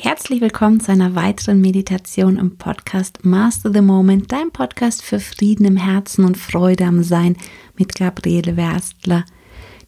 [0.00, 5.64] Herzlich willkommen zu einer weiteren Meditation im Podcast Master the Moment, dein Podcast für Frieden
[5.64, 7.36] im Herzen und Freude am Sein
[7.76, 9.24] mit Gabriele Werstler.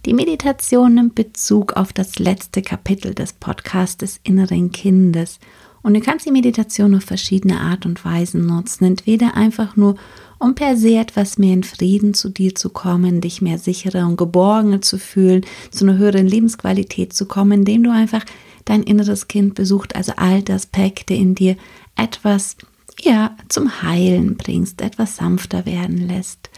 [0.07, 5.39] Die Meditation nimmt Bezug auf das letzte Kapitel des Podcasts des inneren Kindes.
[5.81, 8.87] Und du kannst die Meditation auf verschiedene Art und Weisen nutzen.
[8.87, 9.95] Entweder einfach nur,
[10.41, 14.17] um per se etwas mehr in Frieden zu dir zu kommen, dich mehr sicherer und
[14.17, 18.25] geborgener zu fühlen, zu einer höheren Lebensqualität zu kommen, indem du einfach
[18.65, 21.57] dein inneres Kind besucht, also alte Aspekte in dir
[21.97, 22.57] etwas
[23.03, 26.51] ja, zum Heilen bringst, etwas sanfter werden lässt.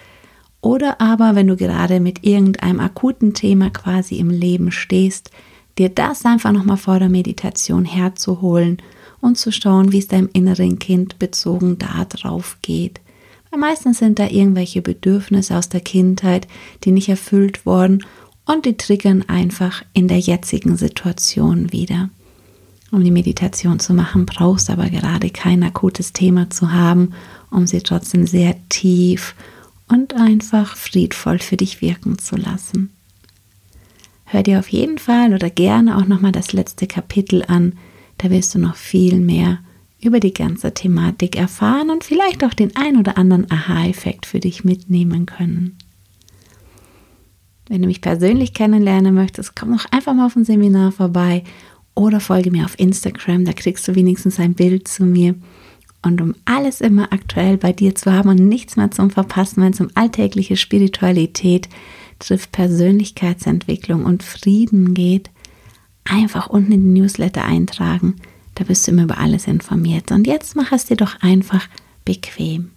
[0.60, 5.30] Oder aber, wenn du gerade mit irgendeinem akuten Thema quasi im Leben stehst,
[5.78, 8.78] dir das einfach nochmal vor der Meditation herzuholen
[9.20, 13.00] und zu schauen, wie es deinem inneren Kind bezogen darauf geht.
[13.50, 16.46] Weil meistens sind da irgendwelche Bedürfnisse aus der Kindheit,
[16.84, 18.04] die nicht erfüllt wurden
[18.46, 22.10] und die triggern einfach in der jetzigen Situation wieder.
[22.90, 27.14] Um die Meditation zu machen, brauchst aber gerade kein akutes Thema zu haben,
[27.50, 29.34] um sie trotzdem sehr tief
[29.88, 32.90] und einfach friedvoll für dich wirken zu lassen.
[34.24, 37.74] Hör dir auf jeden Fall oder gerne auch nochmal das letzte Kapitel an,
[38.18, 39.58] da wirst du noch viel mehr
[40.00, 44.64] über die ganze Thematik erfahren und vielleicht auch den ein oder anderen Aha-Effekt für dich
[44.64, 45.78] mitnehmen können.
[47.72, 51.42] Wenn du mich persönlich kennenlernen möchtest, komm doch einfach mal auf ein Seminar vorbei
[51.94, 55.36] oder folge mir auf Instagram, da kriegst du wenigstens ein Bild zu mir.
[56.02, 59.72] Und um alles immer aktuell bei dir zu haben und nichts mehr zum Verpassen, wenn
[59.72, 61.70] es um alltägliche Spiritualität
[62.18, 65.30] trifft, Persönlichkeitsentwicklung und Frieden geht,
[66.04, 68.16] einfach unten in den Newsletter eintragen.
[68.54, 70.12] Da bist du immer über alles informiert.
[70.12, 71.66] Und jetzt mach es dir doch einfach
[72.04, 72.72] bequem.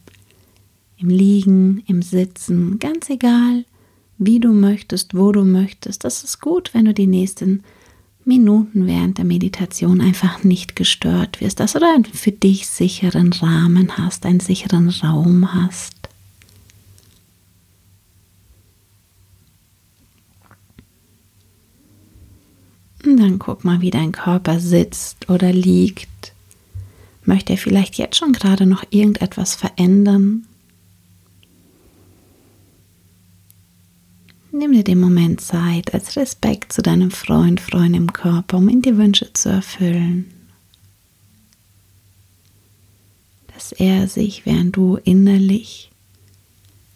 [0.95, 3.65] Im Liegen, im Sitzen, ganz egal
[4.17, 6.03] wie du möchtest, wo du möchtest.
[6.03, 7.63] Das ist gut, wenn du die nächsten
[8.23, 13.97] Minuten während der Meditation einfach nicht gestört wirst, dass du einen für dich sicheren Rahmen
[13.97, 15.93] hast, einen sicheren Raum hast.
[23.05, 26.33] Und dann guck mal, wie dein Körper sitzt oder liegt.
[27.23, 30.47] Möchte er vielleicht jetzt schon gerade noch irgendetwas verändern?
[34.57, 38.81] Nimm dir den Moment Zeit als Respekt zu deinem Freund, Freund im Körper, um ihn
[38.81, 40.31] die Wünsche zu erfüllen.
[43.53, 45.91] Dass er sich, während du innerlich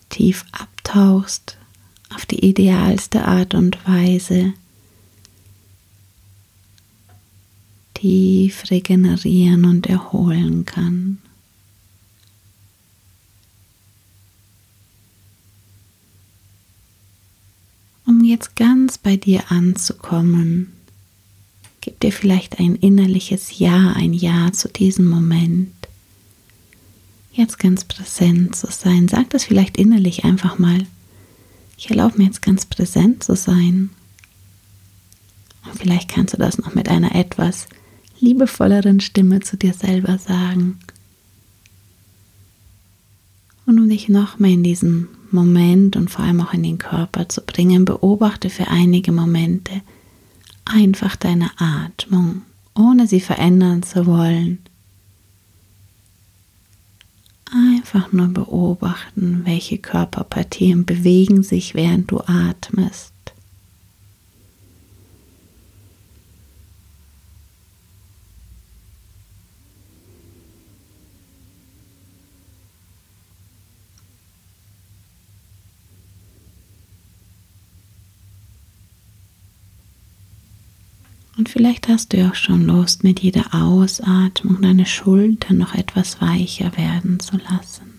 [0.07, 1.57] tief abtauchst,
[2.15, 4.53] auf die idealste Art und Weise
[7.93, 11.17] tief regenerieren und erholen kann.
[18.39, 20.71] Jetzt ganz bei dir anzukommen,
[21.81, 25.73] gib dir vielleicht ein innerliches Ja, ein Ja zu diesem Moment.
[27.33, 29.09] Jetzt ganz präsent zu sein.
[29.09, 30.87] Sag das vielleicht innerlich einfach mal.
[31.77, 33.89] Ich erlaube mir jetzt ganz präsent zu sein.
[35.65, 37.67] Und vielleicht kannst du das noch mit einer etwas
[38.21, 40.79] liebevolleren Stimme zu dir selber sagen.
[43.65, 47.29] Und um dich noch mehr in diesen Moment und vor allem auch in den Körper
[47.29, 49.81] zu bringen, beobachte für einige Momente
[50.65, 52.43] einfach deine Atmung,
[52.75, 54.59] ohne sie verändern zu wollen.
[57.51, 63.13] Einfach nur beobachten, welche Körperpartien bewegen sich, während du atmest.
[81.51, 86.77] Vielleicht hast du ja auch schon Lust, mit jeder Ausatmung deine Schultern noch etwas weicher
[86.77, 87.95] werden zu lassen.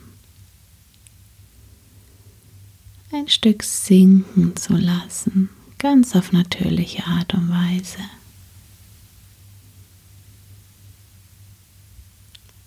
[3.10, 7.98] Ein Stück sinken zu lassen, ganz auf natürliche Art und Weise.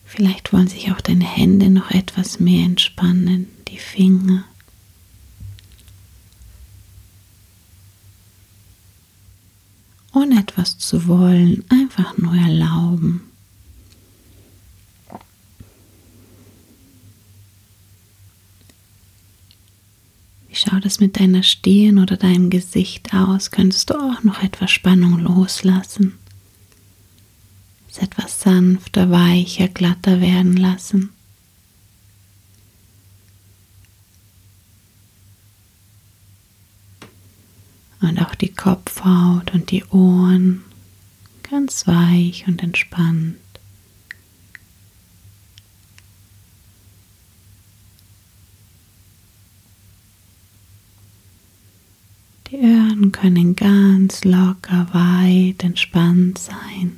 [0.04, 4.44] Vielleicht wollen sich auch deine Hände noch etwas mehr entspannen, die Finger.
[10.14, 13.22] Ohne etwas zu wollen, einfach nur erlauben.
[20.48, 23.50] Wie schaut es mit deiner Stirn oder deinem Gesicht aus?
[23.50, 26.20] Könntest du auch noch etwas Spannung loslassen?
[27.90, 31.10] Es etwas sanfter, weicher, glatter werden lassen.
[38.04, 40.64] Und auch die Kopfhaut und die Ohren
[41.50, 43.38] ganz weich und entspannt.
[52.50, 56.98] Die Ohren können ganz locker, weit, entspannt sein.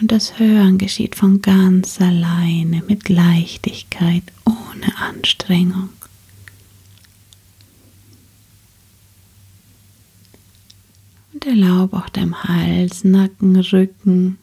[0.00, 5.90] Und das Hören geschieht von ganz alleine, mit Leichtigkeit, ohne Anstrengung.
[11.44, 14.38] Und erlaube auch deinem Hals, Nacken, Rücken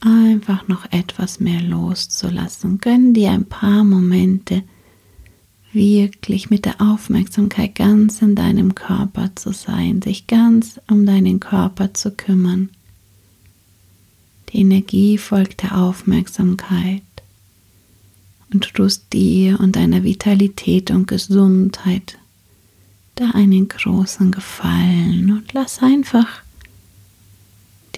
[0.00, 2.78] einfach noch etwas mehr loszulassen.
[2.78, 4.62] Gönn dir ein paar Momente,
[5.72, 11.94] wirklich mit der Aufmerksamkeit ganz in deinem Körper zu sein, sich ganz um deinen Körper
[11.94, 12.68] zu kümmern.
[14.50, 17.02] Die Energie folgt der Aufmerksamkeit
[18.52, 22.18] und du tust dir und deiner Vitalität und Gesundheit
[23.14, 26.42] da einen großen Gefallen und lass einfach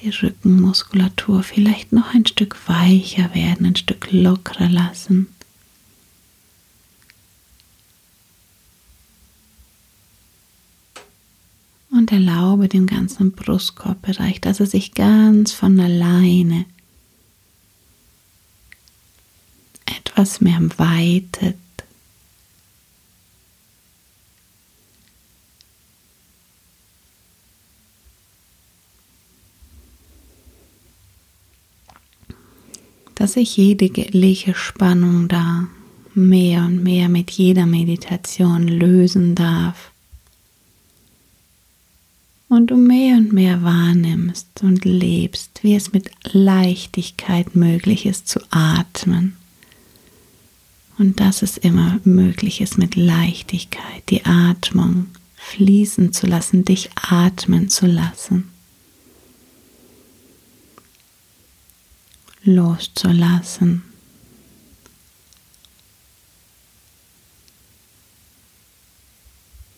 [0.02, 5.28] die Rückenmuskulatur vielleicht noch ein Stück weicher werden, ein Stück lockerer lassen.
[11.96, 16.66] und erlaube dem ganzen Brustkorbbereich, dass er sich ganz von alleine
[19.86, 21.56] etwas mehr weitet.
[33.16, 35.66] Dass sich jegliche Spannung da
[36.14, 39.90] mehr und mehr mit jeder Meditation lösen darf
[42.48, 48.40] und du mehr und mehr wahrnimmst und lebst, wie es mit Leichtigkeit möglich ist zu
[48.50, 49.36] atmen.
[50.98, 57.68] Und dass es immer möglich ist, mit Leichtigkeit die Atmung fließen zu lassen, dich atmen
[57.68, 58.50] zu lassen.
[62.46, 63.82] Loszulassen.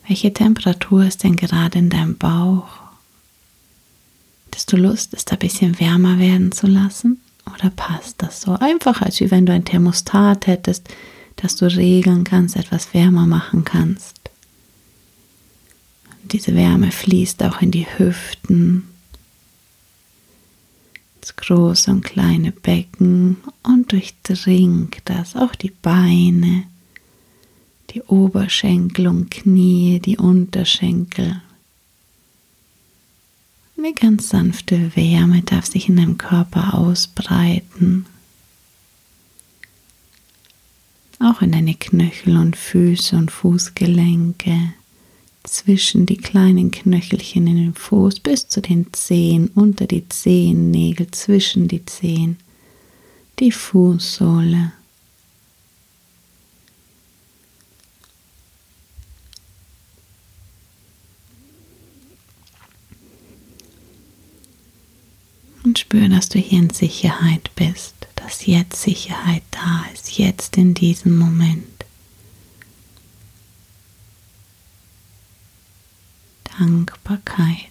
[0.06, 2.68] Welche Temperatur ist denn gerade in deinem Bauch?
[4.46, 7.20] Hättest du Lust, es da ein bisschen wärmer werden zu lassen?
[7.54, 8.52] Oder passt das so?
[8.54, 10.88] Einfach als wenn du ein Thermostat hättest,
[11.36, 14.18] dass du regeln kannst, etwas wärmer machen kannst.
[16.22, 18.87] Und diese Wärme fließt auch in die Hüften,
[21.36, 26.64] große und kleine Becken und durchdringt das, auch die Beine
[27.90, 31.40] die Oberschenkel und Knie, die Unterschenkel.
[33.76, 38.06] Eine ganz sanfte Wärme darf sich in deinem Körper ausbreiten.
[41.20, 44.74] Auch in deine Knöchel und Füße und Fußgelenke,
[45.44, 51.68] zwischen die kleinen Knöchelchen in den Fuß bis zu den Zehen, unter die Zehennägel, zwischen
[51.68, 52.36] die Zehen,
[53.38, 54.72] die Fußsohle.
[65.68, 70.72] und spür, dass du hier in Sicherheit bist, dass jetzt Sicherheit da ist, jetzt in
[70.72, 71.77] diesem Moment.
[76.58, 77.70] Dankbarkeit.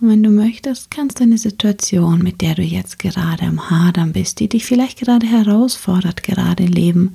[0.00, 4.12] Und wenn du möchtest, kannst du eine Situation, mit der du jetzt gerade am Hadern
[4.12, 7.14] bist, die dich vielleicht gerade herausfordert, gerade im Leben,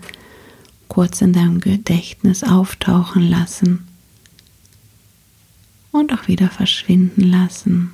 [0.87, 3.87] kurz in deinem Gedächtnis auftauchen lassen
[5.91, 7.91] und auch wieder verschwinden lassen.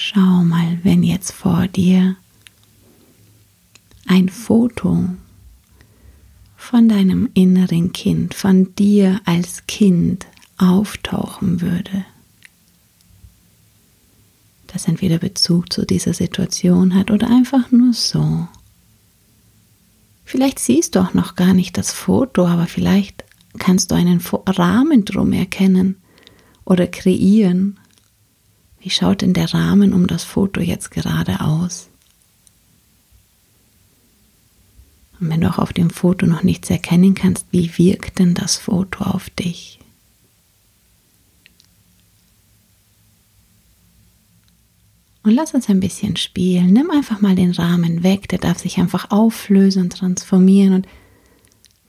[0.00, 2.16] schau mal, wenn jetzt vor dir
[4.10, 5.08] ein Foto
[6.56, 10.26] von deinem inneren Kind, von dir als Kind
[10.58, 12.04] auftauchen würde,
[14.66, 18.48] das entweder Bezug zu dieser Situation hat oder einfach nur so.
[20.24, 23.22] Vielleicht siehst du auch noch gar nicht das Foto, aber vielleicht
[23.58, 25.94] kannst du einen Rahmen drum erkennen
[26.64, 27.78] oder kreieren.
[28.80, 31.89] Wie schaut denn der Rahmen um das Foto jetzt gerade aus?
[35.20, 38.56] Und wenn du auch auf dem Foto noch nichts erkennen kannst, wie wirkt denn das
[38.56, 39.78] Foto auf dich?
[45.22, 46.72] Und lass uns ein bisschen spielen.
[46.72, 50.88] Nimm einfach mal den Rahmen weg, der darf sich einfach auflösen und transformieren und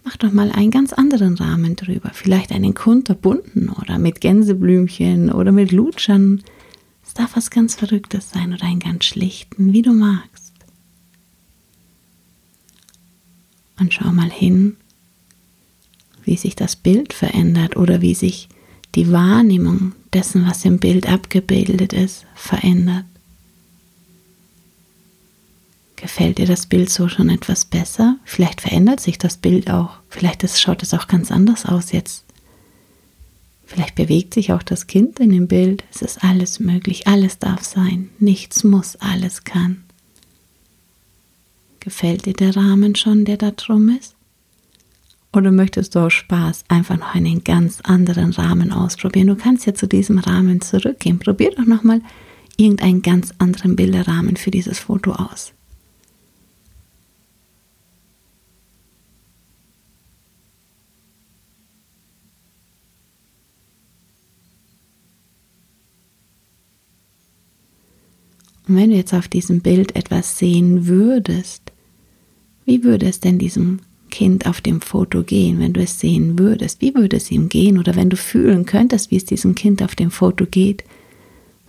[0.04, 2.12] mach doch mal einen ganz anderen Rahmen drüber.
[2.14, 6.44] Vielleicht einen kunterbunten oder mit Gänseblümchen oder mit Lutschern.
[7.06, 10.41] Es darf was ganz Verrücktes sein oder einen ganz schlichten, wie du magst.
[13.82, 14.78] Und schau mal hin,
[16.24, 18.48] wie sich das Bild verändert oder wie sich
[18.94, 23.06] die Wahrnehmung dessen, was im Bild abgebildet ist, verändert.
[25.96, 28.18] Gefällt dir das Bild so schon etwas besser?
[28.24, 29.98] Vielleicht verändert sich das Bild auch.
[30.10, 32.24] Vielleicht schaut es auch ganz anders aus jetzt.
[33.66, 35.86] Vielleicht bewegt sich auch das Kind in dem Bild.
[35.92, 38.10] Es ist alles möglich, alles darf sein.
[38.20, 39.84] Nichts muss, alles kann.
[41.82, 44.16] Gefällt dir der Rahmen schon, der da drum ist?
[45.34, 49.28] Oder möchtest du aus Spaß einfach noch einen ganz anderen Rahmen ausprobieren?
[49.28, 51.18] Du kannst ja zu diesem Rahmen zurückgehen.
[51.18, 52.02] Probier doch nochmal
[52.56, 55.54] irgendeinen ganz anderen Bilderrahmen für dieses Foto aus.
[68.68, 71.61] Und wenn du jetzt auf diesem Bild etwas sehen würdest,
[72.66, 76.82] wie würde es denn diesem Kind auf dem Foto gehen, wenn du es sehen würdest?
[76.82, 77.78] Wie würde es ihm gehen?
[77.78, 80.84] Oder wenn du fühlen könntest, wie es diesem Kind auf dem Foto geht,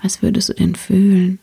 [0.03, 1.39] was würdest du denn fühlen?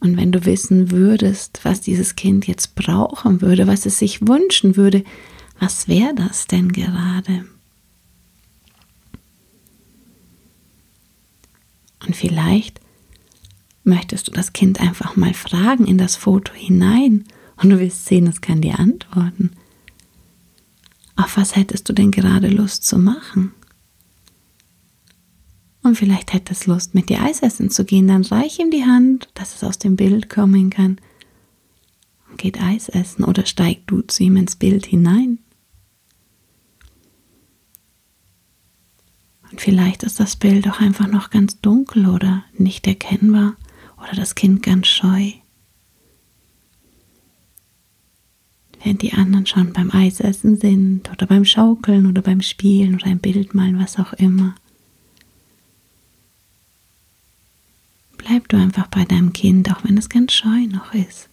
[0.00, 4.76] Und wenn du wissen würdest, was dieses Kind jetzt brauchen würde, was es sich wünschen
[4.76, 5.02] würde,
[5.58, 7.46] was wäre das denn gerade?
[12.06, 12.80] Und vielleicht
[13.84, 17.24] möchtest du das Kind einfach mal fragen in das Foto hinein
[17.56, 19.52] und du wirst sehen, es kann dir antworten.
[21.16, 23.52] Auf was hättest du denn gerade Lust zu machen?
[25.82, 28.84] Und vielleicht hätte es Lust, mit dir Eis essen zu gehen, dann reich ihm die
[28.84, 30.98] Hand, dass es aus dem Bild kommen kann.
[32.30, 35.38] Und geht Eis essen oder steig du zu ihm ins Bild hinein.
[39.54, 43.54] Und vielleicht ist das Bild auch einfach noch ganz dunkel oder nicht erkennbar
[43.98, 45.30] oder das Kind ganz scheu.
[48.82, 53.20] Während die anderen schon beim Eisessen sind oder beim Schaukeln oder beim Spielen oder ein
[53.20, 54.56] Bild malen, was auch immer.
[58.18, 61.28] Bleib du einfach bei deinem Kind, auch wenn es ganz scheu noch ist.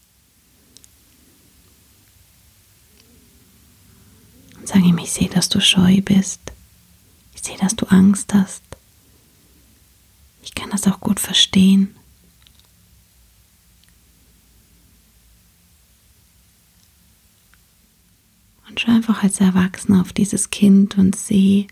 [4.59, 6.51] Und sag ihm, ich sehe, dass du scheu bist.
[7.41, 8.61] Ich sehe, dass du Angst hast.
[10.43, 11.95] Ich kann das auch gut verstehen.
[18.69, 21.65] Und schau einfach als Erwachsener auf dieses Kind und sehe,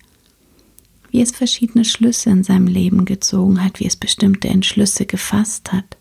[1.11, 5.97] wie es verschiedene Schlüsse in seinem Leben gezogen hat, wie es bestimmte Entschlüsse gefasst hat.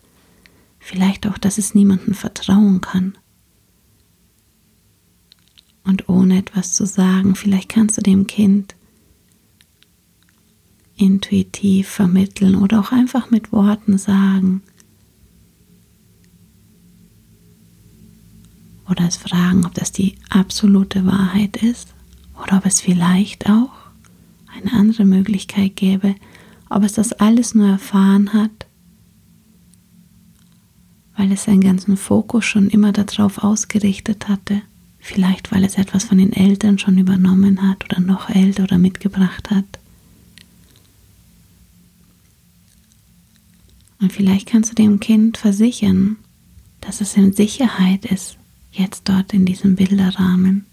[0.79, 3.19] Vielleicht auch, dass es niemandem vertrauen kann.
[5.83, 8.75] Und ohne etwas zu sagen, vielleicht kannst du dem Kind
[10.99, 14.61] intuitiv vermitteln oder auch einfach mit Worten sagen.
[18.89, 21.93] Oder es fragen, ob das die absolute Wahrheit ist
[22.41, 23.71] oder ob es vielleicht auch
[24.55, 26.15] eine andere Möglichkeit gäbe,
[26.69, 28.67] ob es das alles nur erfahren hat,
[31.15, 34.61] weil es seinen ganzen Fokus schon immer darauf ausgerichtet hatte,
[34.99, 39.49] vielleicht weil es etwas von den Eltern schon übernommen hat oder noch älter oder mitgebracht
[39.49, 39.78] hat.
[44.01, 46.17] Und vielleicht kannst du dem Kind versichern,
[46.81, 48.37] dass es in Sicherheit ist,
[48.71, 50.65] jetzt dort in diesem Bilderrahmen.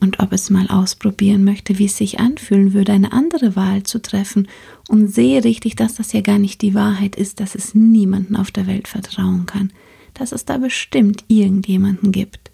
[0.00, 4.02] Und ob es mal ausprobieren möchte, wie es sich anfühlen würde, eine andere Wahl zu
[4.02, 4.48] treffen
[4.88, 8.50] und sehe richtig, dass das ja gar nicht die Wahrheit ist, dass es niemanden auf
[8.50, 9.72] der Welt vertrauen kann,
[10.14, 12.50] dass es da bestimmt irgendjemanden gibt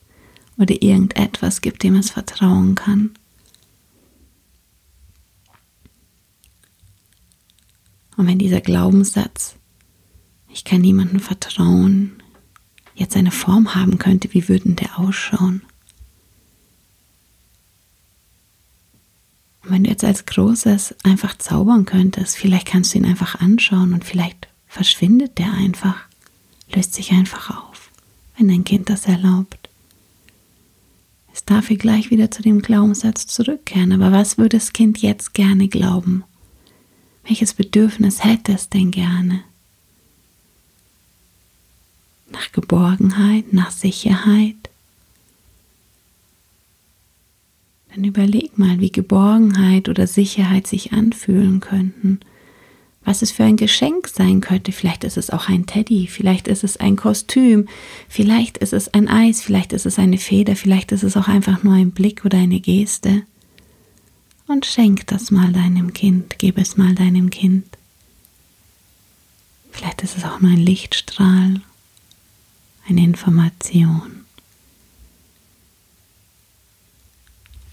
[0.59, 3.11] oder irgendetwas gibt, dem es vertrauen kann.
[8.19, 9.55] Und wenn dieser Glaubenssatz,
[10.53, 12.21] ich kann niemandem vertrauen,
[12.97, 15.63] jetzt eine Form haben könnte, wie würden der ausschauen?
[19.63, 23.95] Und wenn du jetzt als Großes einfach zaubern könntest, vielleicht kannst du ihn einfach anschauen
[23.95, 26.01] und vielleicht verschwindet der einfach,
[26.75, 27.93] löst sich einfach auf,
[28.37, 29.69] wenn dein Kind das erlaubt.
[31.33, 35.35] Es darf hier gleich wieder zu dem Glaubenssatz zurückkehren, aber was würde das Kind jetzt
[35.35, 36.25] gerne glauben?
[37.29, 39.45] Welches Bedürfnis hätte es denn gerne?
[42.31, 44.57] Nach Geborgenheit, nach Sicherheit?
[47.95, 52.21] Dann überleg mal, wie Geborgenheit oder Sicherheit sich anfühlen könnten.
[53.05, 54.73] Was es für ein Geschenk sein könnte.
[54.73, 57.69] Vielleicht ist es auch ein Teddy, vielleicht ist es ein Kostüm,
[58.09, 61.63] vielleicht ist es ein Eis, vielleicht ist es eine Feder, vielleicht ist es auch einfach
[61.63, 63.23] nur ein Blick oder eine Geste
[64.49, 67.67] und schenk das mal deinem Kind, gib es mal deinem Kind.
[69.71, 71.61] Vielleicht ist es auch nur ein Lichtstrahl,
[72.89, 74.25] eine Information.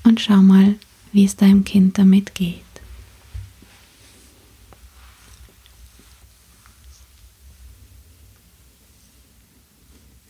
[0.03, 0.75] Und schau mal,
[1.13, 2.61] wie es deinem Kind damit geht.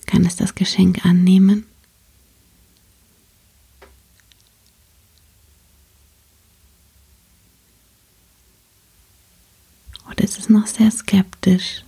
[0.05, 1.65] Kann es das Geschenk annehmen?
[10.25, 11.83] Ist es noch sehr skeptisch?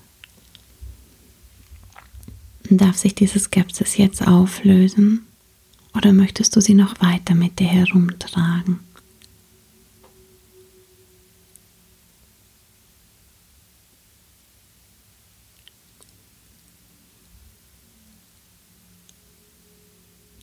[2.69, 5.25] Darf sich diese Skepsis jetzt auflösen?
[5.95, 8.79] Oder möchtest du sie noch weiter mit dir herumtragen?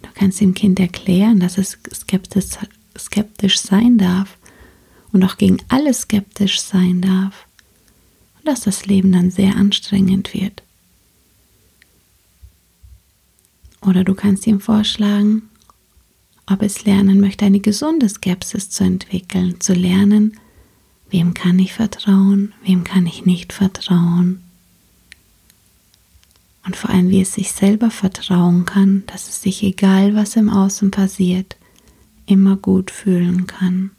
[0.03, 2.57] Du kannst dem Kind erklären, dass es skeptisch,
[2.99, 4.37] skeptisch sein darf
[5.13, 7.47] und auch gegen alles skeptisch sein darf
[8.45, 10.63] dass das Leben dann sehr anstrengend wird.
[13.81, 15.43] Oder du kannst ihm vorschlagen,
[16.47, 20.39] ob es lernen möchte, eine gesunde Skepsis zu entwickeln, zu lernen,
[21.11, 24.43] wem kann ich vertrauen, wem kann ich nicht vertrauen.
[26.67, 30.49] Und vor allem, wie es sich selber vertrauen kann, dass es sich, egal was im
[30.49, 31.57] Außen passiert,
[32.27, 33.91] immer gut fühlen kann.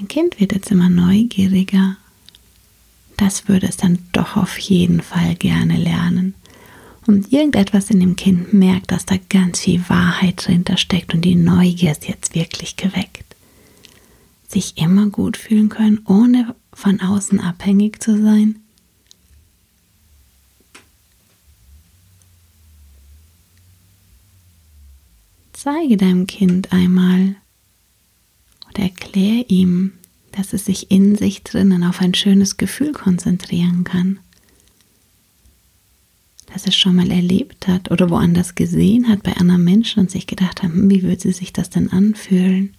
[0.00, 1.98] Dein Kind wird jetzt immer neugieriger.
[3.18, 6.32] Das würde es dann doch auf jeden Fall gerne lernen.
[7.06, 11.34] Und irgendetwas in dem Kind merkt, dass da ganz viel Wahrheit drinter steckt und die
[11.34, 13.36] Neugier ist jetzt wirklich geweckt.
[14.48, 18.58] Sich immer gut fühlen können, ohne von außen abhängig zu sein.
[25.52, 27.36] Zeige deinem Kind einmal,
[28.80, 29.92] erklär ihm,
[30.32, 34.18] dass es sich in sich drinnen auf ein schönes Gefühl konzentrieren kann.
[36.52, 40.26] Dass es schon mal erlebt hat oder woanders gesehen hat bei anderen Menschen und sich
[40.26, 42.74] gedacht hat, hm, wie würde sich das denn anfühlen?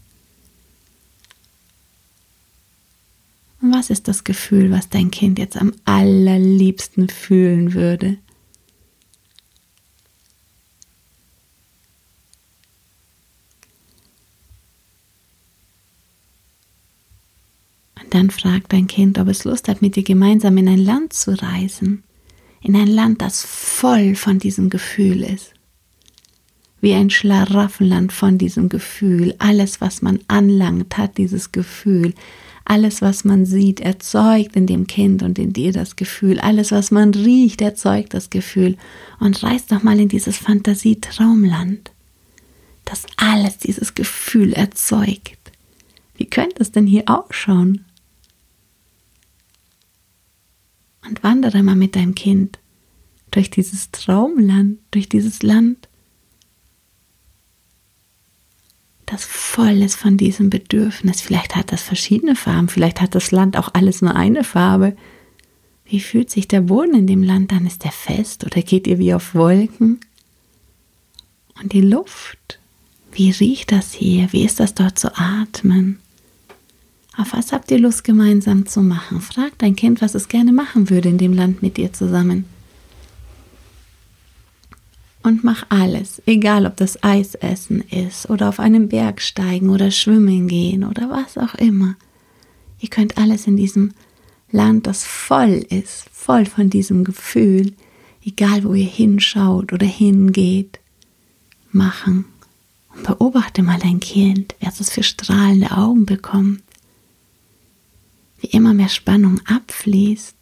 [3.62, 8.18] Und was ist das Gefühl, was dein Kind jetzt am allerliebsten fühlen würde?
[18.12, 21.32] Dann fragt dein Kind, ob es Lust hat, mit dir gemeinsam in ein Land zu
[21.42, 22.04] reisen.
[22.62, 25.54] In ein Land, das voll von diesem Gefühl ist.
[26.82, 29.34] Wie ein Schlaraffenland von diesem Gefühl.
[29.40, 32.14] Alles, was man anlangt, hat dieses Gefühl.
[32.66, 36.38] Alles, was man sieht, erzeugt in dem Kind und in dir das Gefühl.
[36.42, 38.76] Alles, was man riecht, erzeugt das Gefühl.
[39.22, 41.92] Und reist doch mal in dieses Fantasietraumland,
[42.84, 45.38] das alles dieses Gefühl erzeugt.
[46.18, 47.86] Wie könnte es denn hier ausschauen?
[51.08, 52.60] Und wandere mal mit deinem Kind
[53.32, 55.88] durch dieses Traumland, durch dieses Land,
[59.06, 61.22] das voll ist von diesem Bedürfnis.
[61.22, 64.96] Vielleicht hat das verschiedene Farben, vielleicht hat das Land auch alles nur eine Farbe.
[65.84, 67.66] Wie fühlt sich der Boden in dem Land an?
[67.66, 70.00] Ist der fest oder geht ihr wie auf Wolken?
[71.62, 72.60] Und die Luft,
[73.12, 74.32] wie riecht das hier?
[74.32, 76.00] Wie ist das dort zu atmen?
[77.18, 79.20] Auf was habt ihr Lust gemeinsam zu machen?
[79.20, 82.46] Frag dein Kind, was es gerne machen würde in dem Land mit dir zusammen.
[85.24, 90.48] Und mach alles, egal ob das Eisessen ist oder auf einem Berg steigen oder schwimmen
[90.48, 91.96] gehen oder was auch immer.
[92.80, 93.94] Ihr könnt alles in diesem
[94.52, 97.74] Land, das voll ist, voll von diesem Gefühl,
[98.26, 100.80] egal wo ihr hinschaut oder hingeht,
[101.72, 102.26] machen.
[102.96, 106.64] Und beobachte mal dein Kind, wer es für strahlende Augen bekommt
[108.42, 110.36] wie immer mehr Spannung abfließt.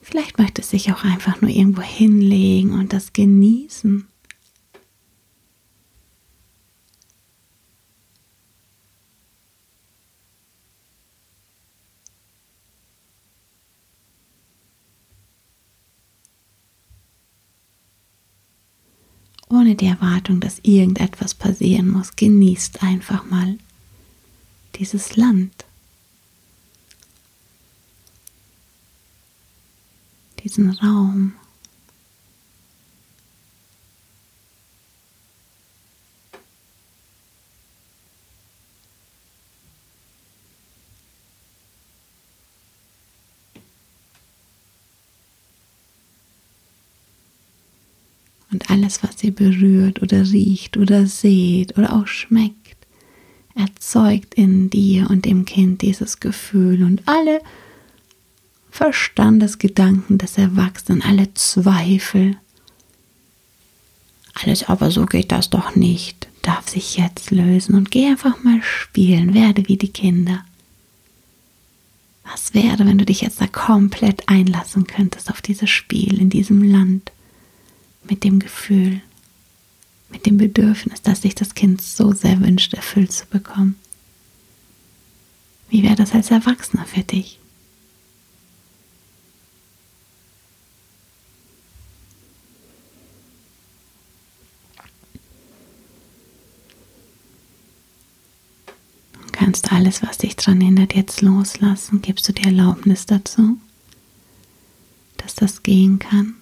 [0.00, 4.08] Vielleicht möchte es sich auch einfach nur irgendwo hinlegen und das genießen.
[19.50, 22.16] Ohne die Erwartung, dass irgendetwas passieren muss.
[22.16, 23.58] Genießt einfach mal
[24.76, 25.64] dieses Land,
[30.44, 31.34] diesen Raum.
[48.68, 52.76] Alles, was ihr berührt oder riecht oder seht oder auch schmeckt,
[53.54, 57.40] erzeugt in dir und dem Kind dieses Gefühl und alle
[58.70, 62.36] Verstandesgedanken des Erwachsenen, alle Zweifel,
[64.34, 68.62] alles aber so geht das doch nicht, darf sich jetzt lösen und geh einfach mal
[68.62, 70.44] spielen, werde wie die Kinder.
[72.30, 76.62] Was wäre, wenn du dich jetzt da komplett einlassen könntest auf dieses Spiel in diesem
[76.62, 77.10] Land
[78.08, 79.00] mit dem Gefühl,
[80.10, 83.76] mit dem Bedürfnis, dass sich das Kind so sehr wünscht, erfüllt zu bekommen?
[85.68, 87.38] Wie wäre das als Erwachsener für dich?
[99.48, 102.02] kannst alles, was dich daran hindert, jetzt loslassen.
[102.02, 103.56] Gibst du dir Erlaubnis dazu,
[105.16, 106.37] dass das gehen kann?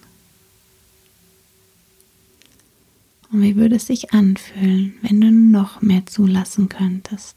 [3.31, 7.35] Und wie würde es sich anfühlen, wenn du noch mehr zulassen könntest?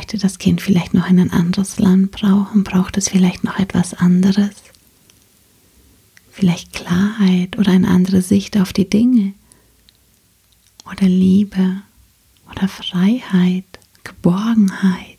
[0.00, 2.64] Möchte das Kind vielleicht noch in ein anderes Land brauchen?
[2.64, 4.48] Braucht es vielleicht noch etwas anderes?
[6.32, 9.34] Vielleicht Klarheit oder eine andere Sicht auf die Dinge?
[10.90, 11.82] Oder Liebe
[12.50, 13.66] oder Freiheit,
[14.02, 15.18] Geborgenheit,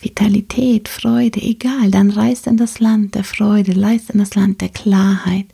[0.00, 4.68] Vitalität, Freude, egal, dann reist in das Land der Freude, reist in das Land der
[4.68, 5.46] Klarheit,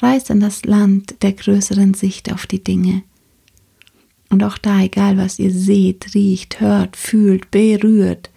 [0.00, 3.04] reist in das Land der größeren Sicht auf die Dinge.
[4.32, 8.30] Und auch da, egal was ihr seht, riecht, hört, fühlt, berührt,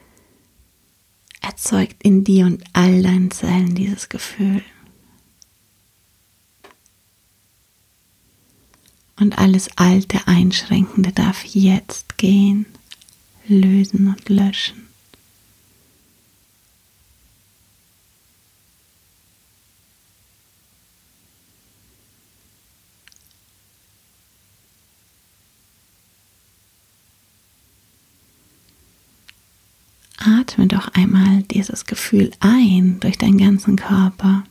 [1.42, 4.62] erzeugt in dir und all deinen Zellen dieses Gefühl.
[9.18, 12.66] Und alles alte Einschränkende darf jetzt gehen,
[13.48, 14.85] lösen und löschen.
[30.26, 34.44] Atme doch einmal dieses Gefühl ein durch deinen ganzen Körper.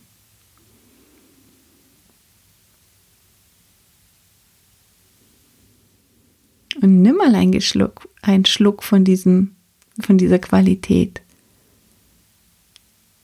[6.80, 9.54] Und nimm mal einen Schluck, einen Schluck von, diesem,
[10.00, 11.22] von dieser Qualität.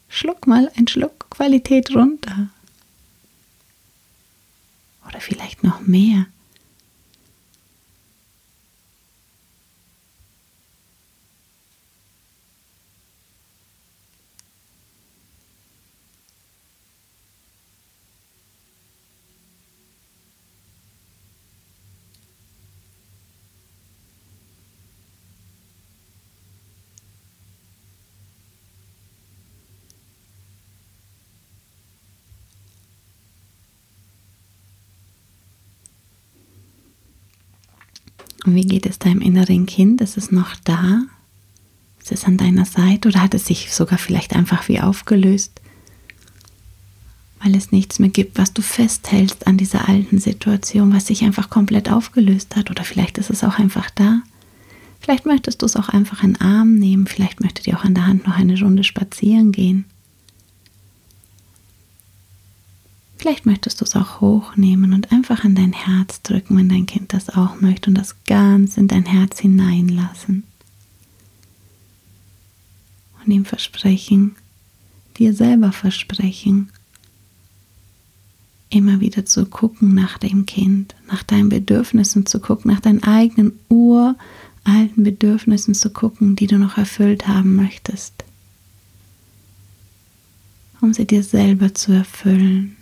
[0.08, 2.48] Schluck mal einen Schluck Qualität runter.
[5.06, 6.26] Oder vielleicht noch mehr.
[38.50, 40.00] Und wie geht es deinem inneren Kind?
[40.00, 41.02] Ist es noch da?
[42.00, 45.60] Ist es an deiner Seite oder hat es sich sogar vielleicht einfach wie aufgelöst?
[47.40, 51.48] Weil es nichts mehr gibt, was du festhältst an dieser alten Situation, was sich einfach
[51.48, 52.72] komplett aufgelöst hat.
[52.72, 54.20] Oder vielleicht ist es auch einfach da.
[54.98, 57.06] Vielleicht möchtest du es auch einfach in den Arm nehmen.
[57.06, 59.84] Vielleicht möchtet ihr auch an der Hand noch eine Runde spazieren gehen.
[63.20, 67.12] Vielleicht möchtest du es auch hochnehmen und einfach an dein Herz drücken, wenn dein Kind
[67.12, 70.44] das auch möchte und das ganz in dein Herz hineinlassen.
[73.22, 74.36] Und ihm versprechen,
[75.18, 76.70] dir selber versprechen,
[78.70, 83.52] immer wieder zu gucken nach dem Kind, nach deinen Bedürfnissen zu gucken, nach deinen eigenen
[83.68, 88.14] uralten Bedürfnissen zu gucken, die du noch erfüllt haben möchtest,
[90.80, 92.78] um sie dir selber zu erfüllen.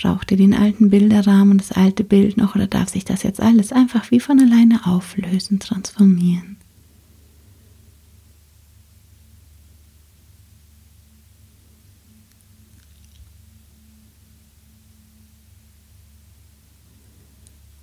[0.00, 3.70] Braucht ihr den alten Bilderrahmen, das alte Bild noch oder darf sich das jetzt alles
[3.70, 6.56] einfach wie von alleine auflösen, transformieren?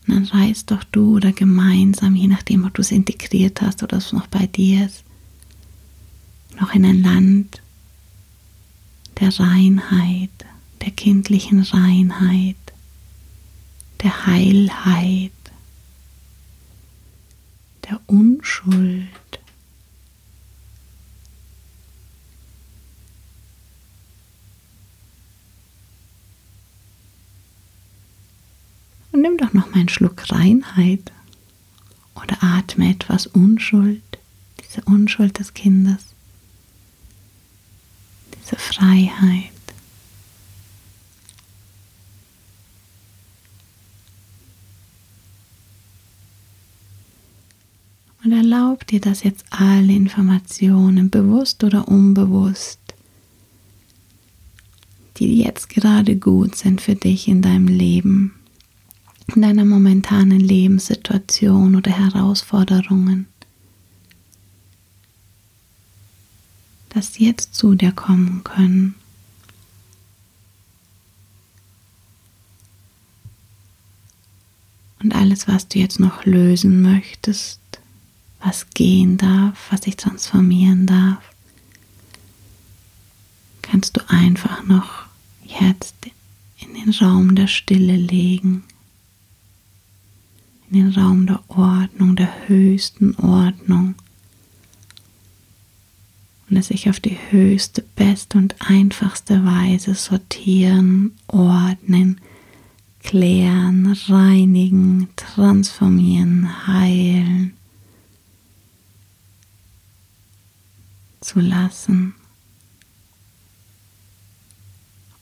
[0.08, 4.14] dann reist doch du oder gemeinsam, je nachdem, ob du es integriert hast oder es
[4.14, 5.04] noch bei dir ist,
[6.60, 7.62] noch in ein Land
[9.20, 10.32] der Reinheit,
[10.82, 12.56] der kindlichen Reinheit,
[14.04, 15.32] der Heilheit,
[17.90, 19.08] der Unschuld.
[29.12, 31.12] Und nimm doch noch mal einen Schluck Reinheit
[32.16, 34.04] oder atme etwas Unschuld,
[34.64, 36.06] diese Unschuld des Kindes,
[38.42, 39.57] diese Freiheit.
[48.24, 52.80] Und erlaub dir, dass jetzt alle Informationen, bewusst oder unbewusst,
[55.18, 58.34] die jetzt gerade gut sind für dich in deinem Leben,
[59.34, 63.28] in deiner momentanen Lebenssituation oder Herausforderungen,
[66.90, 68.96] dass jetzt zu dir kommen können.
[75.00, 77.60] Und alles, was du jetzt noch lösen möchtest,
[78.48, 81.22] was gehen darf, was sich transformieren darf,
[83.62, 85.06] kannst du einfach noch
[85.44, 85.96] jetzt
[86.60, 88.64] in den Raum der Stille legen?
[90.70, 93.96] In den Raum der Ordnung, der höchsten Ordnung.
[96.50, 102.22] Und es sich auf die höchste, beste und einfachste Weise sortieren, ordnen,
[103.04, 107.57] klären, reinigen, transformieren, heilen
[111.28, 112.16] zu lassen,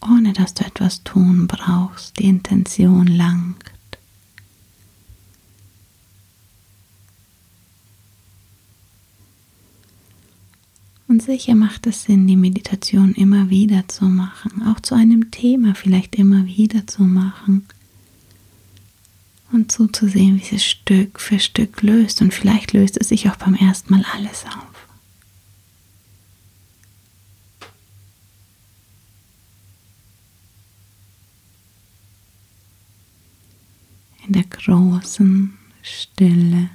[0.01, 3.57] ohne dass du etwas tun brauchst, die Intention langt.
[11.07, 15.73] Und sicher macht es Sinn, die Meditation immer wieder zu machen, auch zu einem Thema
[15.73, 17.65] vielleicht immer wieder zu machen
[19.51, 22.21] und zuzusehen, wie es Stück für Stück löst.
[22.21, 24.74] Und vielleicht löst es sich auch beim ersten Mal alles auf.
[34.25, 36.69] In der großen Stille.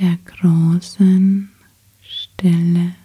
[0.00, 1.50] der großen
[2.02, 2.99] Stille.